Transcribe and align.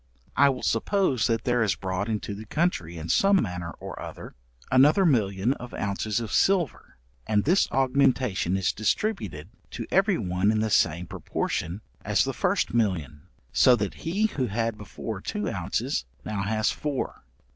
I 0.35 0.49
will 0.49 0.63
suppose 0.63 1.27
that 1.27 1.43
there 1.43 1.61
is 1.61 1.75
brought 1.75 2.09
into 2.09 2.33
the 2.33 2.47
country 2.47 2.97
in 2.97 3.07
some 3.07 3.39
manner 3.39 3.73
or 3.79 4.01
other, 4.01 4.33
another 4.71 5.05
million 5.05 5.53
of 5.53 5.75
ounces 5.75 6.19
of 6.19 6.31
silver, 6.33 6.97
and 7.27 7.43
this 7.43 7.67
augmentation 7.71 8.57
is 8.57 8.73
distributed 8.73 9.49
to 9.69 9.85
every 9.91 10.17
one 10.17 10.49
in 10.51 10.59
the 10.59 10.71
same 10.71 11.05
proportion 11.05 11.81
as 12.03 12.23
the 12.23 12.33
first 12.33 12.73
million, 12.73 13.27
so 13.53 13.75
that 13.75 13.93
he 14.01 14.25
who 14.25 14.47
had 14.47 14.75
before 14.75 15.21
two 15.21 15.47
ounces, 15.47 16.05
has 16.25 16.25
now 16.25 16.63
four. 16.63 17.23